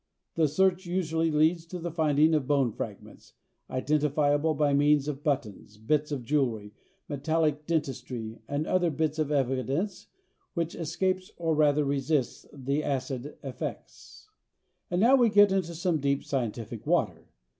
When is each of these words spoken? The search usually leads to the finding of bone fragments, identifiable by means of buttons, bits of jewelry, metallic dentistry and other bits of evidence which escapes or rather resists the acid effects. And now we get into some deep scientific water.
The 0.33 0.47
search 0.47 0.87
usually 0.87 1.29
leads 1.29 1.63
to 1.67 1.77
the 1.77 1.91
finding 1.91 2.33
of 2.33 2.47
bone 2.47 2.71
fragments, 2.71 3.33
identifiable 3.69 4.55
by 4.55 4.73
means 4.73 5.07
of 5.07 5.21
buttons, 5.21 5.77
bits 5.77 6.11
of 6.11 6.23
jewelry, 6.23 6.73
metallic 7.07 7.67
dentistry 7.67 8.39
and 8.47 8.65
other 8.65 8.89
bits 8.89 9.19
of 9.19 9.31
evidence 9.31 10.07
which 10.55 10.73
escapes 10.73 11.29
or 11.37 11.53
rather 11.53 11.85
resists 11.85 12.47
the 12.51 12.83
acid 12.83 13.37
effects. 13.43 14.27
And 14.89 14.99
now 14.99 15.13
we 15.15 15.29
get 15.29 15.51
into 15.51 15.75
some 15.75 15.99
deep 15.99 16.23
scientific 16.23 16.87
water. 16.87 17.27